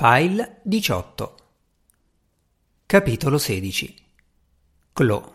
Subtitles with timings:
[0.00, 1.34] File 18
[2.86, 3.96] Capitolo 16
[4.92, 5.32] Chloe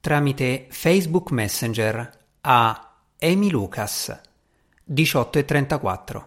[0.00, 2.10] Tramite Facebook Messenger
[2.40, 4.20] a Amy Lucas
[4.90, 6.24] 18.34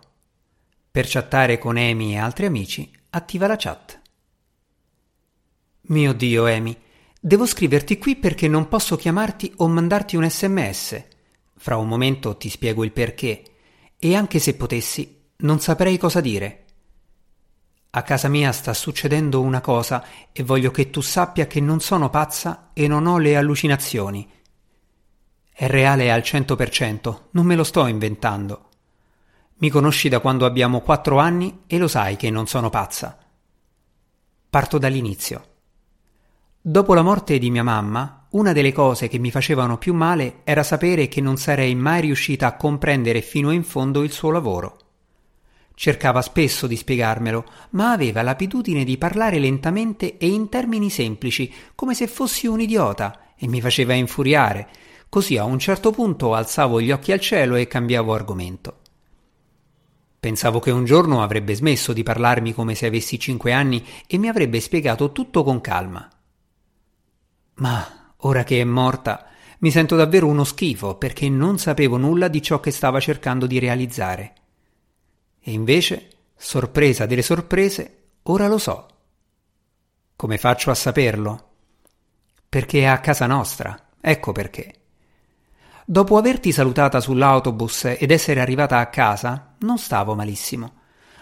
[0.91, 3.99] Per chattare con Amy e altri amici, attiva la chat.
[5.87, 6.73] Mio Dio, Amy,
[7.19, 11.03] devo scriverti qui perché non posso chiamarti o mandarti un sms.
[11.57, 13.43] Fra un momento ti spiego il perché.
[13.99, 16.65] E anche se potessi, non saprei cosa dire.
[17.91, 22.09] A casa mia sta succedendo una cosa e voglio che tu sappia che non sono
[22.09, 24.29] pazza e non ho le allucinazioni.
[25.53, 28.69] È reale al cento per cento, non me lo sto inventando.
[29.57, 33.17] Mi conosci da quando abbiamo quattro anni e lo sai che non sono pazza.
[34.49, 35.45] Parto dall'inizio.
[36.61, 40.63] Dopo la morte di mia mamma, una delle cose che mi facevano più male era
[40.63, 44.77] sapere che non sarei mai riuscita a comprendere fino in fondo il suo lavoro.
[45.73, 51.93] Cercava spesso di spiegarmelo, ma aveva l'abitudine di parlare lentamente e in termini semplici, come
[51.93, 54.67] se fossi un idiota, e mi faceva infuriare.
[55.09, 58.77] Così a un certo punto alzavo gli occhi al cielo e cambiavo argomento.
[60.19, 64.29] Pensavo che un giorno avrebbe smesso di parlarmi come se avessi cinque anni e mi
[64.29, 66.07] avrebbe spiegato tutto con calma.
[67.55, 69.25] Ma ora che è morta,
[69.59, 73.57] mi sento davvero uno schifo perché non sapevo nulla di ciò che stava cercando di
[73.57, 74.33] realizzare.
[75.43, 78.87] E invece, sorpresa delle sorprese, ora lo so.
[80.15, 81.49] Come faccio a saperlo?
[82.47, 84.75] Perché è a casa nostra, ecco perché.
[85.83, 90.73] Dopo averti salutata sull'autobus ed essere arrivata a casa, non stavo malissimo.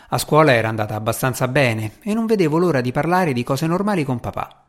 [0.10, 4.04] A scuola era andata abbastanza bene e non vedevo l'ora di parlare di cose normali
[4.04, 4.66] con papà.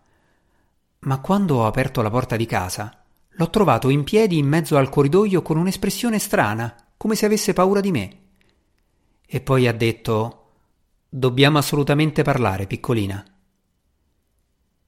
[1.01, 4.91] Ma quando ho aperto la porta di casa, l'ho trovato in piedi in mezzo al
[4.91, 8.20] corridoio con un'espressione strana, come se avesse paura di me.
[9.33, 10.41] E poi ha detto
[11.09, 13.25] Dobbiamo assolutamente parlare, piccolina.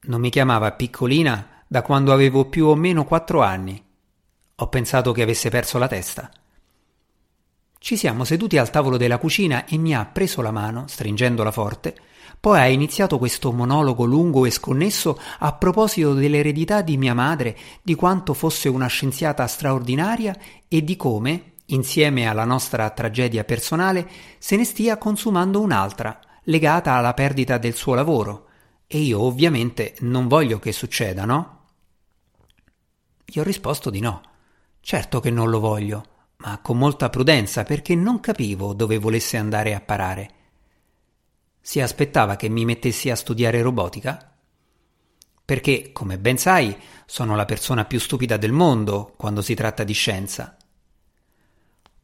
[0.02, 3.80] Non mi chiamava piccolina da quando avevo più o meno quattro anni.
[4.56, 6.28] Ho pensato che avesse perso la testa.
[7.78, 11.94] Ci siamo seduti al tavolo della cucina e mi ha preso la mano, stringendola forte,
[12.40, 17.94] poi ha iniziato questo monologo lungo e sconnesso a proposito dell'eredità di mia madre, di
[17.94, 24.64] quanto fosse una scienziata straordinaria e di come, insieme alla nostra tragedia personale, se ne
[24.64, 28.48] stia consumando un'altra, legata alla perdita del suo lavoro.
[28.86, 31.60] E io ovviamente non voglio che succeda, no?
[33.24, 34.20] Gli ho risposto di no.
[34.80, 36.04] Certo che non lo voglio,
[36.38, 40.30] ma con molta prudenza perché non capivo dove volesse andare a parare.
[41.60, 44.36] Si aspettava che mi mettessi a studiare robotica?
[45.44, 49.92] Perché, come ben sai, sono la persona più stupida del mondo quando si tratta di
[49.92, 50.56] scienza.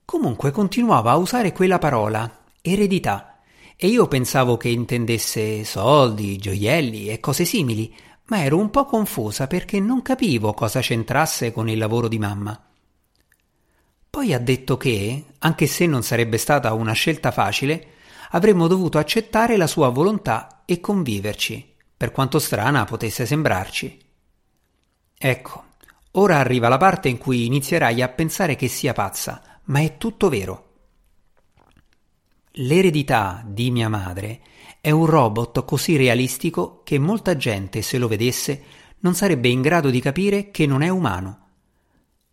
[0.08, 3.40] Comunque continuava a usare quella parola, eredità,
[3.76, 7.94] e io pensavo che intendesse soldi, gioielli e cose simili,
[8.28, 12.58] ma ero un po' confusa perché non capivo cosa c'entrasse con il lavoro di mamma.
[14.08, 17.88] Poi ha detto che, anche se non sarebbe stata una scelta facile,
[18.30, 23.98] avremmo dovuto accettare la sua volontà e conviverci, per quanto strana potesse sembrarci.
[25.18, 25.64] Ecco,
[26.12, 30.28] ora arriva la parte in cui inizierai a pensare che sia pazza, ma è tutto
[30.28, 30.64] vero.
[32.52, 34.40] L'eredità di mia madre
[34.80, 38.62] è un robot così realistico che molta gente, se lo vedesse,
[39.00, 41.46] non sarebbe in grado di capire che non è umano.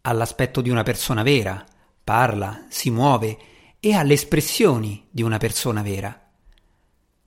[0.01, 1.63] Ha l'aspetto di una persona vera,
[2.03, 3.37] parla, si muove
[3.79, 6.19] e ha le espressioni di una persona vera.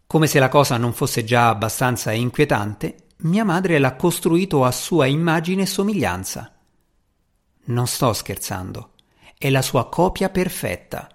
[0.07, 5.07] Come se la cosa non fosse già abbastanza inquietante, mia madre l'ha costruito a sua
[5.07, 6.53] immagine e somiglianza.
[7.65, 8.93] Non sto scherzando
[9.39, 11.09] è la sua copia perfetta.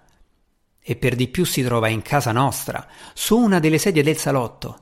[0.80, 4.78] E per di più si trova in casa nostra, su una delle sedie del salotto.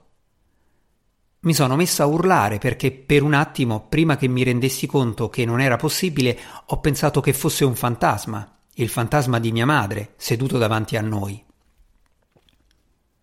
[1.41, 5.45] Mi sono messa a urlare perché per un attimo, prima che mi rendessi conto che
[5.45, 10.57] non era possibile, ho pensato che fosse un fantasma, il fantasma di mia madre, seduto
[10.57, 11.45] davanti a noi.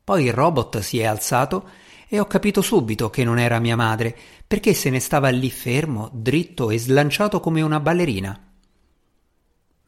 [0.04, 1.69] Poi il robot si è alzato
[2.10, 6.10] e ho capito subito che non era mia madre, perché se ne stava lì fermo,
[6.12, 8.49] dritto e slanciato come una ballerina.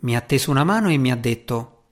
[0.01, 1.83] Mi ha teso una mano e mi ha detto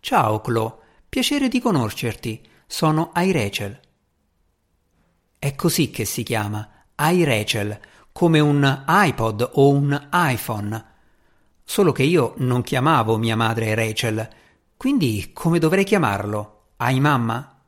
[0.00, 0.74] Ciao Chloe,
[1.08, 3.80] piacere di conoscerti, sono I Rachel.
[5.38, 6.68] È così che si chiama,
[6.98, 7.80] I Rachel,
[8.12, 10.84] come un iPod o un iPhone.
[11.64, 14.28] Solo che io non chiamavo mia madre Rachel,
[14.76, 16.72] quindi come dovrei chiamarlo?
[16.78, 17.58] I mamma?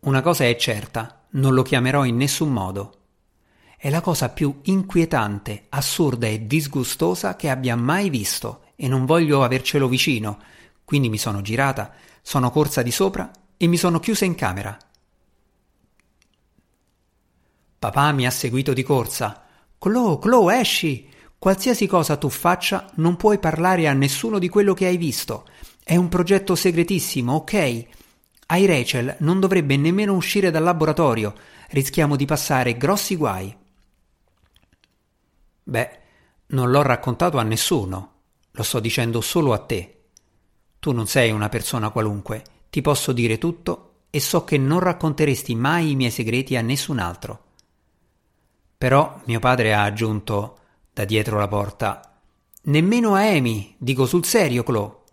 [0.00, 3.05] Una cosa è certa, non lo chiamerò in nessun modo
[3.78, 9.42] è la cosa più inquietante, assurda e disgustosa che abbia mai visto e non voglio
[9.42, 10.38] avercelo vicino,
[10.84, 11.92] quindi mi sono girata,
[12.22, 14.76] Sono corsa di sopra e mi sono chiusa in camera.
[17.78, 19.44] Papà mi ha seguito di corsa.
[19.78, 21.08] Clo, Clo, esci!
[21.38, 25.46] Qualsiasi cosa tu faccia, non puoi parlare a nessuno di quello che hai visto.
[25.84, 27.86] È un progetto segretissimo, ok?
[28.46, 31.34] Ai Rachel non dovrebbe nemmeno uscire dal laboratorio.
[31.68, 33.54] Rischiamo di passare grossi guai.
[35.68, 35.98] Beh,
[36.48, 38.12] non l'ho raccontato a nessuno.
[38.52, 40.04] Lo sto dicendo solo a te.
[40.78, 42.44] Tu non sei una persona qualunque.
[42.70, 47.00] Ti posso dire tutto e so che non racconteresti mai i miei segreti a nessun
[47.00, 47.42] altro.
[48.78, 50.58] Però mio padre ha aggiunto
[50.92, 52.06] da dietro la porta
[52.62, 55.04] Nemmeno a Amy, dico sul serio, Clo.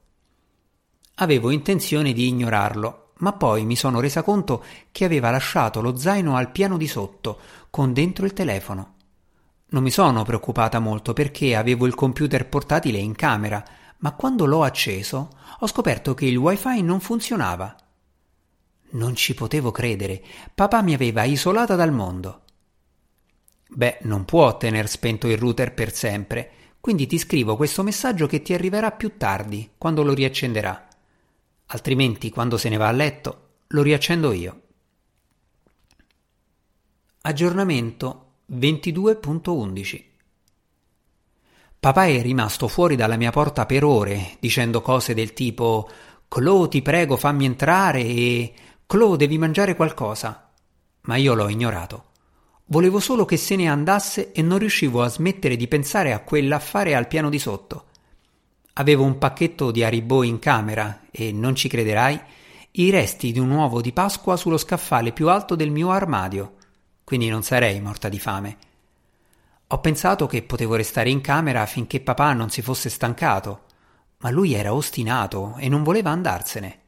[1.16, 6.36] Avevo intenzione di ignorarlo, ma poi mi sono resa conto che aveva lasciato lo zaino
[6.36, 7.40] al piano di sotto,
[7.72, 8.93] con dentro il telefono.
[9.74, 13.64] Non mi sono preoccupata molto perché avevo il computer portatile in camera,
[13.98, 15.30] ma quando l'ho acceso
[15.60, 17.76] ho scoperto che il wifi non funzionava.
[18.92, 20.24] Non ci potevo credere.
[20.54, 22.42] Papà mi aveva isolata dal mondo.
[23.68, 28.44] Beh, non può tener spento il router per sempre, quindi ti scrivo questo messaggio che
[28.44, 30.88] ti arriverà più tardi, quando lo riaccenderà.
[31.68, 34.62] Altrimenti, quando se ne va a letto, lo riaccendo io.
[37.22, 38.23] Aggiornamento
[38.54, 40.04] 22.11
[41.84, 45.90] Papà è rimasto fuori dalla mia porta per ore, dicendo cose del tipo
[46.30, 48.54] Clo, ti prego, fammi entrare e
[48.86, 50.50] Clo, devi mangiare qualcosa.
[51.02, 52.06] Ma io l'ho ignorato.
[52.68, 56.96] Volevo solo che se ne andasse e non riuscivo a smettere di pensare a quell'affare
[56.96, 57.88] al piano di sotto.
[58.76, 62.18] Avevo un pacchetto di Haribo in camera e, non ci crederai,
[62.72, 66.54] i resti di un uovo di Pasqua sullo scaffale più alto del mio armadio,
[67.04, 68.58] quindi non sarei morta di fame.
[69.68, 73.62] Ho pensato che potevo restare in camera finché papà non si fosse stancato,
[74.20, 76.80] ma lui era ostinato e non voleva andarsene.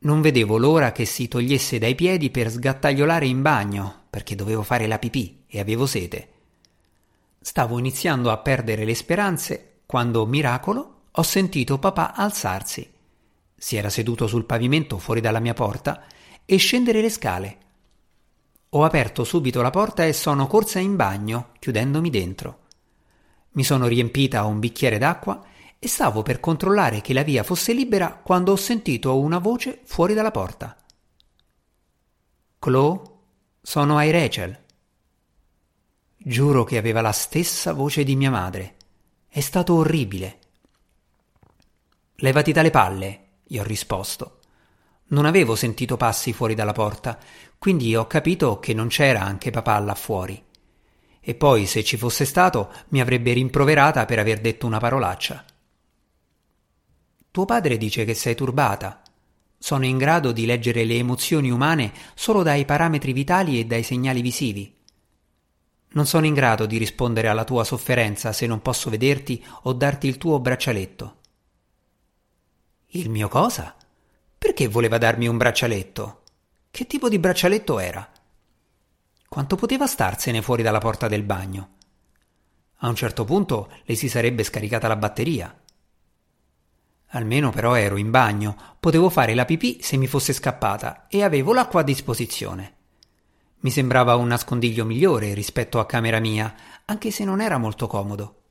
[0.00, 4.86] Non vedevo l'ora che si togliesse dai piedi per sgattaiolare in bagno, perché dovevo fare
[4.86, 6.28] la pipì e avevo sete.
[7.40, 12.90] Stavo iniziando a perdere le speranze quando, miracolo, ho sentito papà alzarsi.
[13.56, 16.04] Si era seduto sul pavimento fuori dalla mia porta
[16.44, 17.58] e scendere le scale.
[18.70, 22.66] Ho aperto subito la porta e sono corsa in bagno, chiudendomi dentro.
[23.52, 25.44] Mi sono riempita un bicchiere d'acqua
[25.76, 30.14] e stavo per controllare che la via fosse libera quando ho sentito una voce fuori
[30.14, 30.76] dalla porta.
[32.60, 33.02] Chloe,
[33.60, 34.56] sono ai Rachel.
[36.16, 38.76] Giuro che aveva la stessa voce di mia madre.
[39.26, 40.38] È stato orribile.
[42.16, 44.38] Levati dalle palle, gli ho risposto.
[45.08, 47.18] Non avevo sentito passi fuori dalla porta,
[47.60, 50.42] quindi ho capito che non c'era anche papà là fuori.
[51.20, 55.44] E poi, se ci fosse stato, mi avrebbe rimproverata per aver detto una parolaccia.
[57.30, 59.02] Tuo padre dice che sei turbata.
[59.58, 64.22] Sono in grado di leggere le emozioni umane solo dai parametri vitali e dai segnali
[64.22, 64.74] visivi.
[65.90, 70.08] Non sono in grado di rispondere alla tua sofferenza se non posso vederti o darti
[70.08, 71.16] il tuo braccialetto.
[72.92, 73.76] Il mio cosa?
[74.38, 76.19] Perché voleva darmi un braccialetto?
[76.70, 78.08] Che tipo di braccialetto era?
[79.28, 81.70] Quanto poteva starsene fuori dalla porta del bagno?
[82.78, 85.54] A un certo punto le si sarebbe scaricata la batteria.
[87.08, 91.52] Almeno però ero in bagno, potevo fare la pipì se mi fosse scappata e avevo
[91.52, 92.76] l'acqua a disposizione.
[93.60, 96.54] Mi sembrava un nascondiglio migliore rispetto a camera mia,
[96.84, 98.42] anche se non era molto comodo.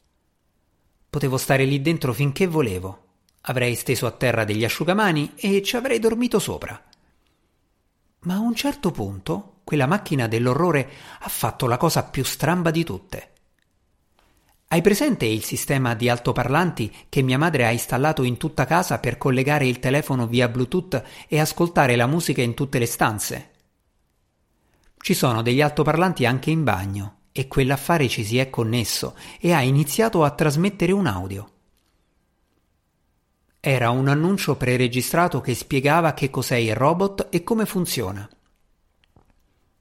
[1.10, 3.05] Potevo stare lì dentro finché volevo.
[3.43, 6.88] Avrei steso a terra degli asciugamani e ci avrei dormito sopra.
[8.21, 12.83] Ma a un certo punto quella macchina dell'orrore ha fatto la cosa più stramba di
[12.83, 13.33] tutte.
[14.67, 19.17] Hai presente il sistema di altoparlanti che mia madre ha installato in tutta casa per
[19.17, 23.51] collegare il telefono via Bluetooth e ascoltare la musica in tutte le stanze?
[24.97, 29.61] Ci sono degli altoparlanti anche in bagno e quell'affare ci si è connesso e ha
[29.61, 31.51] iniziato a trasmettere un audio.
[33.62, 38.28] Era un annuncio preregistrato che spiegava che cos'è il robot e come funziona.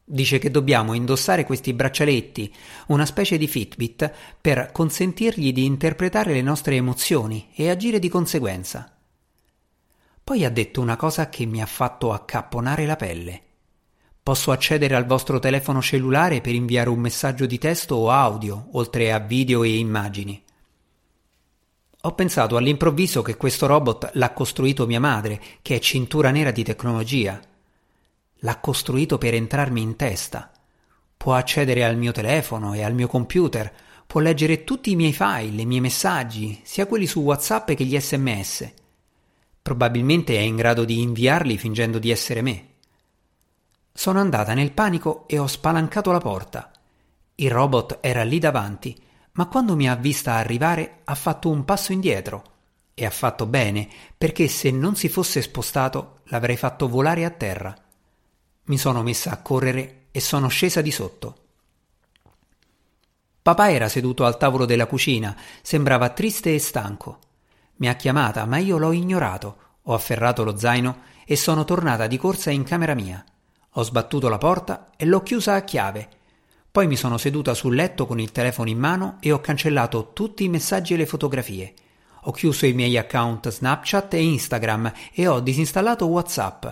[0.04, 2.52] Dice che dobbiamo indossare questi braccialetti,
[2.88, 8.90] una specie di Fitbit, per consentirgli di interpretare le nostre emozioni e agire di conseguenza.
[10.24, 13.42] Poi ha detto una cosa che mi ha fatto accapponare la pelle.
[14.20, 19.12] Posso accedere al vostro telefono cellulare per inviare un messaggio di testo o audio, oltre
[19.12, 20.42] a video e immagini.
[22.02, 26.62] Ho pensato all'improvviso che questo robot l'ha costruito mia madre, che è cintura nera di
[26.62, 27.40] tecnologia.
[28.42, 30.52] L'ha costruito per entrarmi in testa.
[31.16, 33.72] Può accedere al mio telefono e al mio computer,
[34.06, 37.98] può leggere tutti i miei file, i miei messaggi, sia quelli su WhatsApp che gli
[37.98, 38.72] sms.
[39.60, 42.66] Probabilmente è in grado di inviarli fingendo di essere me.
[43.92, 46.70] Sono andata nel panico e ho spalancato la porta.
[47.34, 48.96] Il robot era lì davanti,
[49.38, 52.56] ma quando mi ha vista arrivare ha fatto un passo indietro.
[52.92, 57.72] E ha fatto bene, perché se non si fosse spostato l'avrei fatto volare a terra.
[58.64, 61.36] Mi sono messa a correre e sono scesa di sotto.
[63.40, 67.20] Papà era seduto al tavolo della cucina, sembrava triste e stanco.
[67.76, 69.56] Mi ha chiamata, ma io l'ho ignorato.
[69.82, 73.24] Ho afferrato lo zaino e sono tornata di corsa in camera mia.
[73.74, 76.17] Ho sbattuto la porta e l'ho chiusa a chiave.
[76.78, 80.44] Poi mi sono seduta sul letto con il telefono in mano e ho cancellato tutti
[80.44, 81.74] i messaggi e le fotografie.
[82.20, 86.66] Ho chiuso i miei account Snapchat e Instagram e ho disinstallato WhatsApp.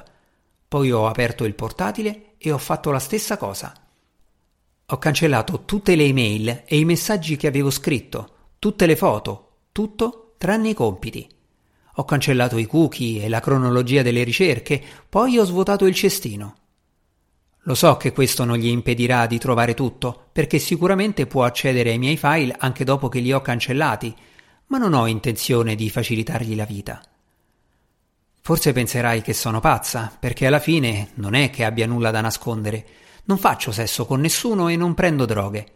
[0.69, 3.75] Poi ho aperto il portatile e ho fatto la stessa cosa.
[4.87, 10.35] Ho cancellato tutte le email e i messaggi che avevo scritto, tutte le foto, tutto
[10.39, 11.29] tranne i compiti.
[11.95, 16.66] Ho cancellato i cookie e la cronologia delle ricerche, poi ho svuotato il cestino.
[17.67, 21.99] Lo so che questo non gli impedirà di trovare tutto, perché sicuramente può accedere ai
[21.99, 24.15] miei file anche dopo che li ho cancellati,
[24.67, 27.03] ma non ho intenzione di facilitargli la vita.
[28.41, 32.87] Forse penserai che sono pazza, perché alla fine non è che abbia nulla da nascondere,
[33.25, 35.67] non faccio sesso con nessuno e non prendo droghe.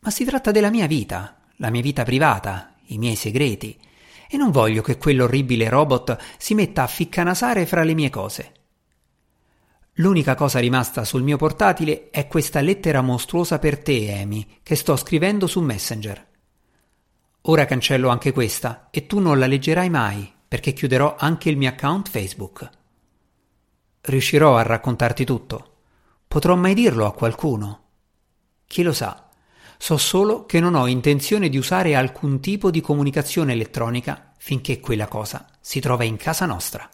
[0.00, 3.78] Ma si tratta della mia vita, la mia vita privata, i miei segreti.
[4.26, 8.52] E non voglio che quell'orribile robot si metta a ficcanasare fra le mie cose.
[9.98, 14.94] L'unica cosa rimasta sul mio portatile è questa lettera mostruosa per te, Amy, che sto
[14.94, 16.26] scrivendo su Messenger.
[17.42, 21.70] Ora cancello anche questa e tu non la leggerai mai, perché chiuderò anche il mio
[21.70, 22.68] account Facebook.
[24.02, 25.76] Riuscirò a raccontarti tutto.
[26.28, 27.84] Potrò mai dirlo a qualcuno?
[28.66, 29.28] Chi lo sa?
[29.78, 35.06] So solo che non ho intenzione di usare alcun tipo di comunicazione elettronica finché quella
[35.08, 36.86] cosa si trova in casa nostra.